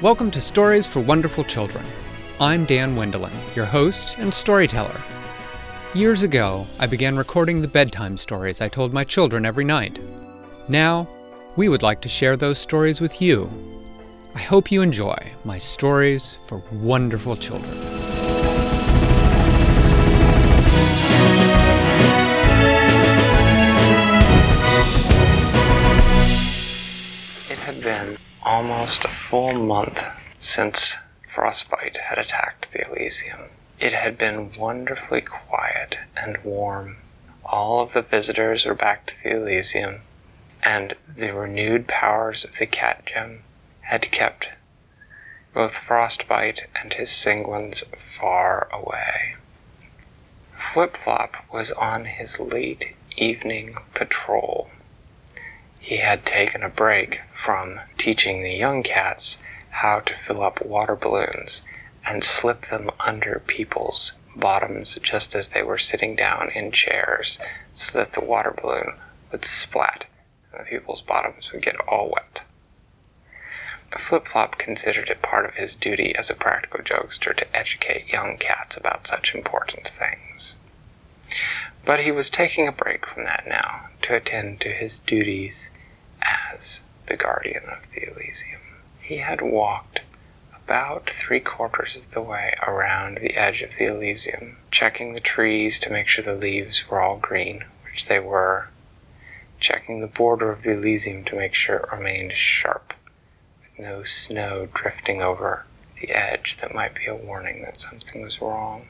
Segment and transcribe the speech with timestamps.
[0.00, 1.84] Welcome to Stories for Wonderful Children.
[2.38, 5.02] I'm Dan Wendelin, your host and storyteller.
[5.92, 9.98] Years ago, I began recording the bedtime stories I told my children every night.
[10.68, 11.08] Now,
[11.56, 13.50] we would like to share those stories with you.
[14.36, 17.68] I hope you enjoy my stories for wonderful children.
[27.50, 28.16] It had been
[28.48, 30.02] almost a full month
[30.38, 30.96] since
[31.34, 33.50] frostbite had attacked the Elysium.
[33.78, 36.96] It had been wonderfully quiet and warm.
[37.44, 40.00] All of the visitors were back to the Elysium,
[40.62, 43.44] and the renewed powers of the cat gem
[43.82, 44.48] had kept
[45.52, 47.84] both Frostbite and his sanguines
[48.18, 49.36] far away.
[50.72, 54.70] Flip Flop was on his late evening patrol.
[55.88, 59.38] He had taken a break from teaching the young cats
[59.70, 61.62] how to fill up water balloons
[62.06, 67.38] and slip them under people's bottoms just as they were sitting down in chairs
[67.72, 69.00] so that the water balloon
[69.32, 70.04] would splat
[70.52, 72.42] and the people's bottoms would get all wet.
[73.98, 78.36] Flip Flop considered it part of his duty as a practical jokester to educate young
[78.36, 80.58] cats about such important things.
[81.86, 85.70] But he was taking a break from that now to attend to his duties
[86.52, 88.60] as the guardian of the Elysium.
[89.00, 90.00] He had walked
[90.54, 95.78] about three quarters of the way around the edge of the Elysium, checking the trees
[95.78, 98.68] to make sure the leaves were all green, which they were,
[99.60, 102.94] checking the border of the Elysium to make sure it remained sharp,
[103.62, 105.64] with no snow drifting over
[106.00, 108.88] the edge that might be a warning that something was wrong.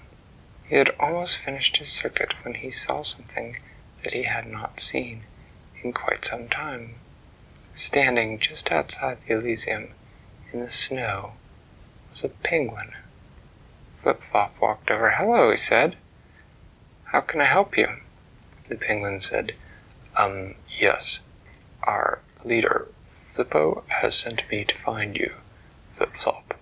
[0.69, 3.59] He had almost finished his circuit when he saw something
[4.03, 5.25] that he had not seen
[5.83, 6.97] in quite some time.
[7.81, 9.95] Standing just outside the Elysium
[10.53, 11.35] in the snow
[12.11, 12.93] was a penguin.
[14.03, 15.13] Flip Flop walked over.
[15.13, 15.97] Hello, he said.
[17.05, 18.01] How can I help you?
[18.69, 19.55] The penguin said,
[20.17, 21.21] Um, yes.
[21.85, 22.89] Our leader,
[23.33, 25.37] Flippo, has sent me to find you,
[25.97, 26.55] Flip Flop.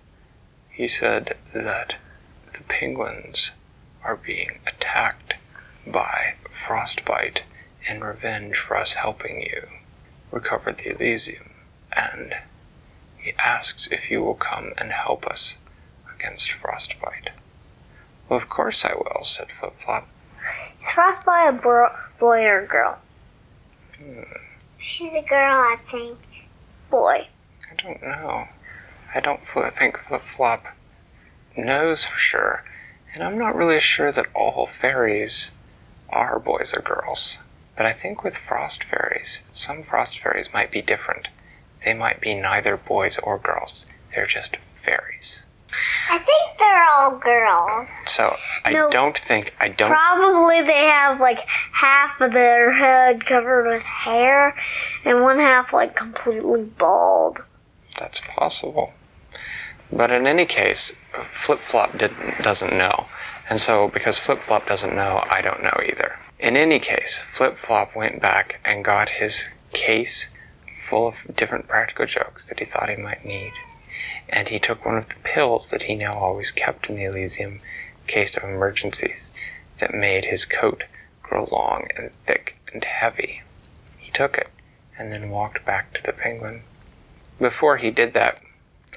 [0.69, 1.95] He said that
[2.53, 3.53] the penguins
[4.03, 5.33] are being attacked
[5.87, 6.35] by
[6.67, 7.41] Frostbite
[7.89, 9.67] in revenge for us helping you
[10.31, 11.51] recover the Elysium,
[11.95, 12.35] and
[13.17, 15.55] he asks if you will come and help us
[16.15, 17.29] against Frostbite.
[18.29, 20.07] Well, of course I will, said Flip Flop.
[20.81, 22.97] Is Frostbite a bro- boy or a girl?
[23.97, 24.21] Hmm,
[24.77, 26.17] She's a girl, I think.
[26.89, 27.27] Boy.
[27.71, 28.47] I don't know.
[29.13, 30.65] I don't fl- think Flip Flop
[31.55, 32.63] knows for sure,
[33.13, 35.51] and I'm not really sure that all fairies
[36.09, 37.37] are boys or girls.
[37.77, 41.27] But I think with frost fairies, some frost fairies might be different.
[41.85, 43.85] They might be neither boys or girls.
[44.13, 45.43] They're just fairies.
[46.09, 47.89] I think they're all girls.
[48.05, 48.89] So I No.
[48.89, 51.39] don't think I don't Probably they have like
[51.73, 54.55] half of their head covered with hair
[55.05, 57.43] and one half like completely bald.
[57.99, 58.93] That's possible.
[59.91, 60.93] But in any case,
[61.33, 63.05] Flip Flop didn't, doesn't know.
[63.49, 66.17] And so, because Flip Flop doesn't know, I don't know either.
[66.39, 70.27] In any case, Flip Flop went back and got his case
[70.87, 73.53] full of different practical jokes that he thought he might need.
[74.29, 77.61] And he took one of the pills that he now always kept in the Elysium
[78.05, 79.33] case of emergencies
[79.79, 80.83] that made his coat
[81.23, 83.41] grow long and thick and heavy.
[83.97, 84.49] He took it
[84.97, 86.61] and then walked back to the penguin.
[87.39, 88.39] Before he did that,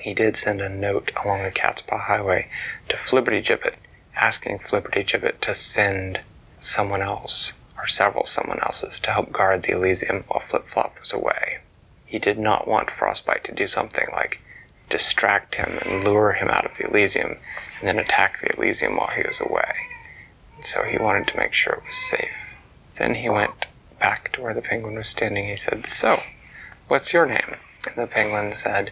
[0.00, 2.48] he did send a note along the Catspaw Highway
[2.88, 3.76] to Flibberty Gibbet,
[4.14, 6.20] asking Flibberty Gibbet to send
[6.60, 11.12] someone else, or several someone else's, to help guard the Elysium while Flip Flop was
[11.12, 11.58] away.
[12.06, 14.40] He did not want Frostbite to do something like
[14.90, 17.38] distract him and lure him out of the Elysium,
[17.78, 19.74] and then attack the Elysium while he was away.
[20.62, 22.28] So he wanted to make sure it was safe.
[22.98, 23.66] Then he went
[23.98, 25.46] back to where the penguin was standing.
[25.46, 26.20] He said, So,
[26.88, 27.56] what's your name?
[27.86, 28.90] And the penguin said,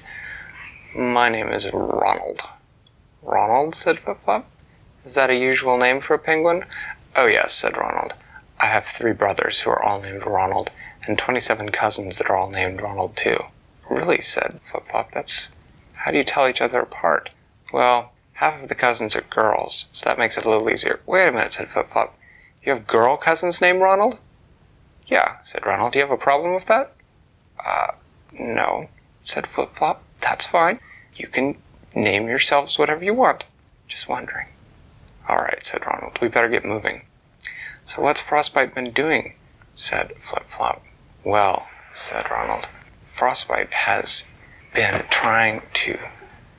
[0.96, 2.42] My name is Ronald.
[3.22, 4.48] Ronald, said Flip Flop.
[5.04, 6.64] Is that a usual name for a penguin?
[7.20, 8.14] Oh, yes, said Ronald.
[8.60, 10.70] I have three brothers who are all named Ronald,
[11.04, 13.42] and 27 cousins that are all named Ronald, too.
[13.90, 15.48] Really, said Flip Flop, that's.
[15.94, 17.30] How do you tell each other apart?
[17.72, 21.00] Well, half of the cousins are girls, so that makes it a little easier.
[21.06, 22.16] Wait a minute, said Flip Flop.
[22.62, 24.18] You have girl cousins named Ronald?
[25.08, 25.94] Yeah, said Ronald.
[25.94, 26.92] Do you have a problem with that?
[27.66, 27.94] Uh,
[28.32, 28.90] no,
[29.24, 30.04] said Flip Flop.
[30.20, 30.78] That's fine.
[31.16, 31.56] You can
[31.96, 33.42] name yourselves whatever you want.
[33.88, 34.46] Just wondering.
[35.28, 36.16] All right, said Ronald.
[36.22, 37.02] We better get moving.
[37.90, 39.32] So what's Frostbite been doing?
[39.74, 40.84] said Flip Flop.
[41.24, 42.68] Well, said Ronald,
[43.16, 44.24] Frostbite has
[44.74, 45.98] been trying to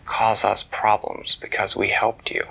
[0.08, 2.48] cause us problems because we helped you.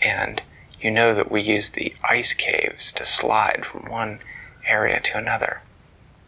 [0.00, 0.40] And
[0.80, 4.20] you know that we use the ice caves to slide from one
[4.64, 5.60] area to another.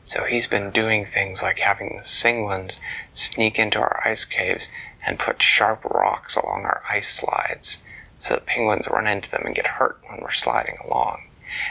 [0.05, 2.77] So he's been doing things like having the Singwons
[3.15, 4.69] sneak into our ice caves
[5.07, 7.79] and put sharp rocks along our ice slides
[8.19, 11.29] so that penguins run into them and get hurt when we're sliding along.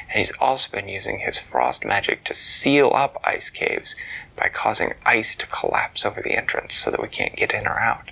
[0.10, 3.96] And he's also been using his frost magic to seal up ice caves
[4.36, 7.80] by causing ice to collapse over the entrance so that we can't get in or
[7.80, 8.12] out.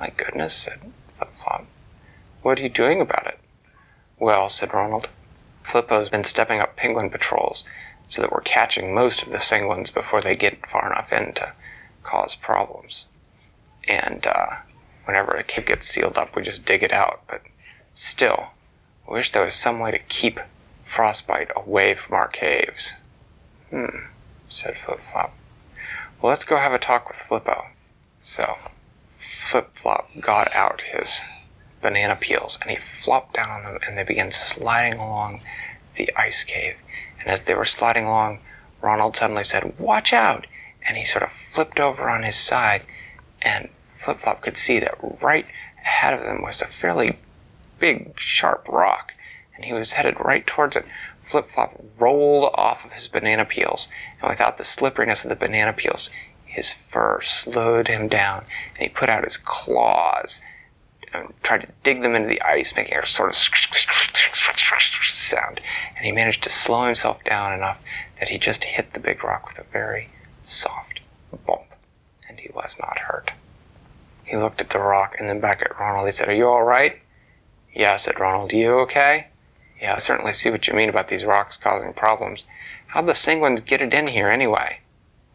[0.00, 0.80] My goodness, said
[1.16, 1.66] Flip Flop.
[2.42, 3.38] What are you doing about it?
[4.18, 5.08] Well, said Ronald,
[5.64, 7.64] Flippo's been stepping up penguin patrols
[8.06, 11.52] so that we're catching most of the Singwons before they get far enough in to
[12.02, 13.06] cause problems.
[13.86, 14.56] And uh,
[15.04, 17.22] whenever a cave gets sealed up, we just dig it out.
[17.28, 17.42] But
[17.94, 18.48] still,
[19.08, 20.40] I wish there was some way to keep
[20.88, 22.94] frostbite away from our caves.
[23.70, 24.06] Hmm,
[24.48, 25.34] said Flip Flop.
[26.20, 27.66] Well, let's go have a talk with Flippo.
[28.20, 28.56] So,
[29.18, 31.22] Flip Flop got out his
[31.80, 35.42] banana peels and he flopped down on them and they began sliding along
[35.96, 36.76] the ice cave.
[37.20, 38.40] And as they were sliding along,
[38.80, 40.46] Ronald suddenly said, Watch out!
[40.86, 42.82] And he sort of flipped over on his side
[43.42, 43.68] and
[44.00, 45.46] Flip Flop could see that right
[45.82, 47.18] ahead of them was a fairly
[47.78, 49.12] big, sharp rock
[49.58, 50.86] and he was headed right towards it.
[51.24, 53.88] Flip Flop rolled off of his banana peels,
[54.20, 56.10] and without the slipperiness of the banana peels,
[56.44, 58.44] his fur slowed him down,
[58.74, 60.40] and he put out his claws
[61.12, 65.60] and tried to dig them into the ice, making a sort of sound.
[65.96, 67.78] And he managed to slow himself down enough
[68.20, 70.08] that he just hit the big rock with a very
[70.42, 71.00] soft
[71.46, 71.74] bump,
[72.28, 73.32] and he was not hurt.
[74.22, 76.06] He looked at the rock and then back at Ronald.
[76.06, 77.00] He said, Are you all right?
[77.74, 78.52] Yeah, said Ronald.
[78.52, 79.28] You okay?
[79.80, 82.44] Yeah, I certainly see what you mean about these rocks causing problems.
[82.88, 84.80] How'd the Singwons get it in here anyway?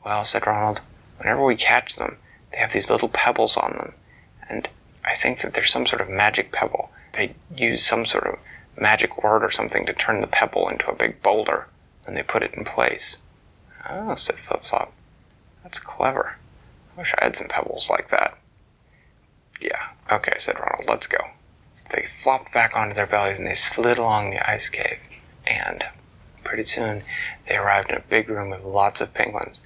[0.06, 0.82] Well, said Ronald,
[1.18, 2.18] whenever we catch them,
[2.52, 3.94] they have these little pebbles on them.
[4.50, 4.70] And
[5.06, 6.92] I think that there's some sort of magic pebble.
[7.14, 8.40] They use some sort of
[8.78, 11.68] magic word or something to turn the pebble into a big boulder,
[12.06, 13.18] and they put it in place.
[13.90, 14.92] Oh, said Flip Flop.
[15.64, 16.36] That's clever.
[16.96, 18.38] I wish I had some pebbles like that.
[19.62, 21.20] Yeah, okay, said Ronald, let's go.
[21.76, 25.00] So they flopped back onto their bellies and they slid along the ice cave.
[25.46, 25.84] And
[26.44, 27.04] pretty soon
[27.48, 29.62] they arrived in a big room with lots of penguins.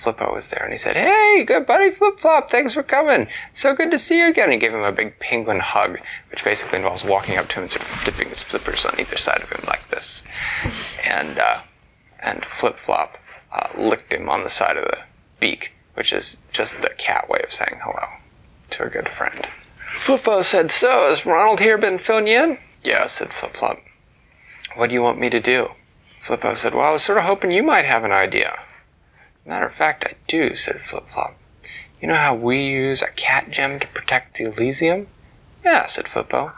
[0.00, 3.28] Flippo was there and he said, Hey, good buddy Flip Flop, thanks for coming.
[3.52, 4.50] So good to see you again.
[4.50, 5.98] And gave him a big penguin hug,
[6.30, 9.16] which basically involves walking up to him and sort of dipping his flippers on either
[9.16, 10.22] side of him like this.
[11.04, 11.60] And, uh,
[12.20, 13.18] and Flip Flop
[13.52, 14.98] uh, licked him on the side of the
[15.40, 18.06] beak, which is just the cat way of saying hello
[18.70, 19.46] to a good friend.
[19.98, 22.58] Flippo said, So, has Ronald here been filling you in?
[22.82, 23.78] Yeah, said Flip Flop.
[24.74, 25.70] What do you want me to do?
[26.22, 28.60] Flippo said, Well, I was sort of hoping you might have an idea.
[29.44, 31.36] Matter of fact, I do, said Flip Flop.
[32.00, 35.08] You know how we use a cat gem to protect the Elysium?
[35.64, 36.52] Yeah, said Flippo.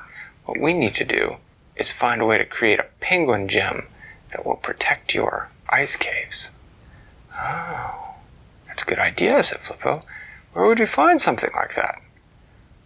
[0.45, 1.37] What we need to do
[1.77, 3.89] is find a way to create a penguin gem
[4.31, 6.51] that will protect your ice caves.
[7.37, 8.15] Oh,
[8.67, 10.03] that's a good idea, said Flippo.
[10.53, 12.01] Where would we find something like that?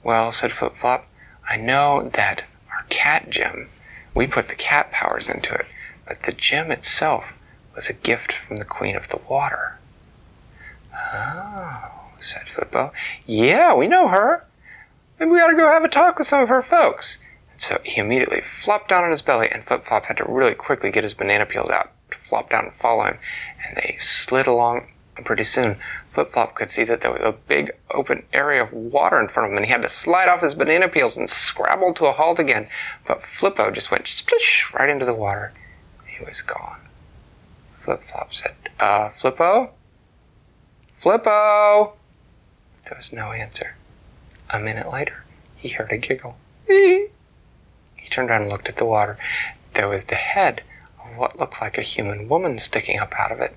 [0.09, 1.07] Well, said Flip Flop,
[1.51, 3.69] I know that our cat gem,
[4.15, 5.67] we put the cat powers into it,
[6.07, 7.25] but the gem itself
[7.77, 9.77] was a gift from the Queen of the Water.
[10.95, 11.91] Oh,
[12.23, 12.91] said Flippo.
[13.27, 14.47] Yeah, we know her.
[15.21, 17.19] Maybe we ought to go have a talk with some of her folks.
[17.53, 20.55] And so he immediately flopped down on his belly, and Flip Flop had to really
[20.55, 23.19] quickly get his banana peels out to flop down and follow him.
[23.63, 24.87] And they slid along
[25.19, 25.77] and pretty soon,
[26.13, 29.47] Flip Flop could see that there was a big open area of water in front
[29.47, 32.13] of him, and he had to slide off his banana peels and scrabble to a
[32.13, 32.69] halt again.
[33.05, 35.53] But Flippo just went splish right into the water.
[36.07, 36.79] He was gone.
[37.85, 39.71] Flip Flop said, Uh, Flippo?
[41.03, 41.95] Flippo!
[42.85, 43.75] There was no answer.
[44.51, 45.25] A minute later,
[45.57, 46.37] he heard a giggle.
[46.69, 47.09] He
[48.09, 49.19] turned around and looked at the water.
[49.75, 50.63] There was the head
[51.05, 53.57] of what looked like a human woman sticking up out of it.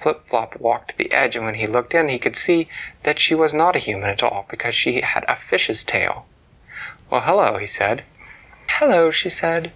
[0.00, 2.68] Flip Flop walked to the edge, and when he looked in, he could see
[3.02, 6.26] that she was not a human at all, because she had a fish's tail.
[7.10, 8.04] Well, hello, he said.
[8.68, 9.72] Hello, she said.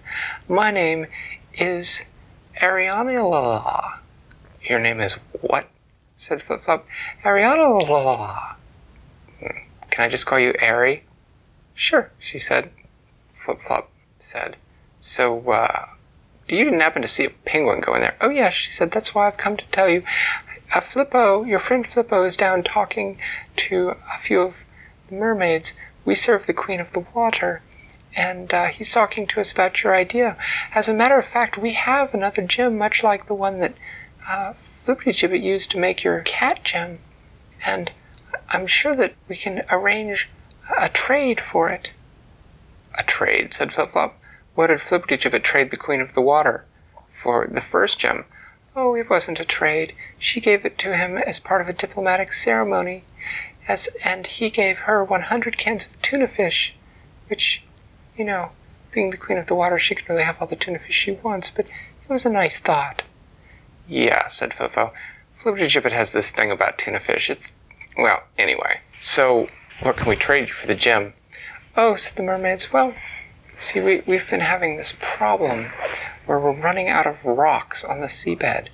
[0.47, 1.05] My name
[1.53, 2.01] is
[2.59, 3.99] Ariana.
[4.63, 5.67] Your name is what?
[6.17, 6.87] said Flip Flop.
[7.23, 8.55] Ariana.
[9.39, 9.57] Hmm,
[9.91, 11.03] can I just call you Ari?
[11.75, 12.71] Sure, she said.
[13.43, 14.55] Flip Flop said.
[15.01, 15.87] So, uh,
[16.47, 18.15] you didn't happen to see a penguin go in there?
[18.21, 18.91] Oh, yes, she said.
[18.91, 20.03] That's why I've come to tell you.
[20.73, 23.17] Uh, Flippo, your friend Flippo, is down talking
[23.55, 24.53] to a few of
[25.09, 25.73] the mermaids.
[26.03, 27.61] We serve the Queen of the Water,
[28.15, 30.37] and uh, he's talking to us about your idea.
[30.73, 33.73] As a matter of fact, we have another gem much like the one that
[34.27, 34.53] uh,
[34.85, 36.99] Flippitygibbet used to make your cat gem,
[37.65, 37.91] and
[38.49, 40.29] I'm sure that we can arrange
[40.77, 41.91] A trade for it.
[42.97, 44.19] A trade, said Flip Flop.
[44.55, 46.65] What had did Flippity Gibbet trade the Queen of the Water?
[47.21, 48.25] For the first gem.
[48.73, 49.93] Oh, it wasn't a trade.
[50.17, 53.03] She gave it to him as part of a diplomatic ceremony,
[53.67, 56.73] as and he gave her 100 cans of tuna fish,
[57.27, 57.63] which,
[58.15, 58.51] you know,
[58.91, 61.11] being the Queen of the Water, she can really have all the tuna fish she
[61.11, 63.03] wants, but it was a nice thought.
[63.89, 64.91] Yeah, said Flippo.
[65.37, 67.29] Flippity Gibbet has this thing about tuna fish.
[67.29, 67.51] It's,
[67.97, 68.79] well, anyway.
[69.01, 69.49] So,
[69.81, 71.13] what can we trade you for the gem?
[71.75, 72.71] Oh, said the mermaids.
[72.71, 72.93] Well,
[73.59, 75.71] see, we, we've been having this problem
[76.25, 78.67] where we're running out of rocks on the seabed,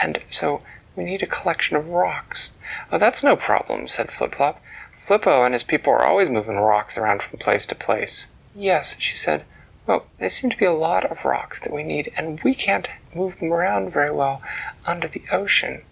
[0.00, 0.62] and so
[0.96, 2.52] we need a collection of rocks.
[2.90, 4.62] Oh, that's no problem, said Flip Flop.
[5.04, 8.28] Flippo and his people are always moving rocks around from place to place.
[8.54, 9.44] Yes, she said.
[9.86, 12.88] Well, there seem to be a lot of rocks that we need, and we can't
[13.14, 14.40] move them around very well
[14.86, 15.82] under the ocean.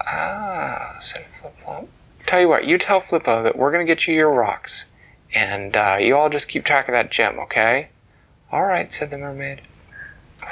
[0.00, 1.88] Ah, said Flip Flop.
[2.26, 4.86] Tell you what, you tell Flippo that we're going to get you your rocks,
[5.34, 7.88] and uh, you all just keep track of that gem, okay?
[8.50, 9.60] All right, said the mermaid.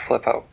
[0.07, 0.45] Flippo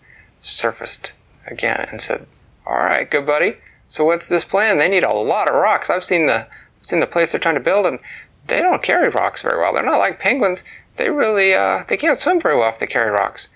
[0.42, 1.13] surfaced
[1.46, 2.25] again and said,
[2.65, 3.58] "All right, good buddy.
[3.88, 4.77] So what's this plan?
[4.77, 5.89] They need a lot of rocks.
[5.89, 6.48] I've seen the
[6.82, 8.00] seen the place they're trying to build, and
[8.48, 9.74] they don't carry rocks very well.
[9.74, 10.63] They're not like penguins.
[10.98, 13.50] They really uh, they can't swim very well if they carry rocks."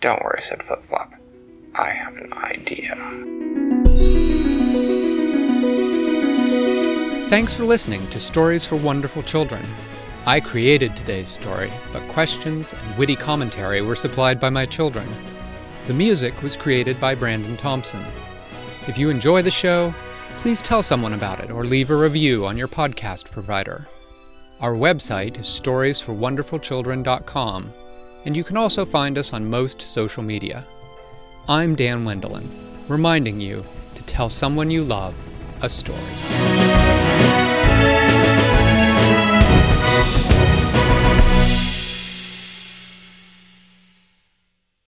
[0.00, 1.12] Don't worry, said Flip Flop.
[1.74, 2.96] I have an idea.
[7.28, 9.62] Thanks for listening to Stories for Wonderful Children.
[10.28, 15.08] I created today's story, but questions and witty commentary were supplied by my children.
[15.86, 18.04] The music was created by Brandon Thompson.
[18.86, 19.94] If you enjoy the show,
[20.40, 23.86] please tell someone about it or leave a review on your podcast provider.
[24.60, 27.72] Our website is storiesforwonderfulchildren.com,
[28.26, 30.66] and you can also find us on most social media.
[31.48, 32.50] I'm Dan Wendelin,
[32.86, 35.14] reminding you to tell someone you love
[35.62, 36.57] a story.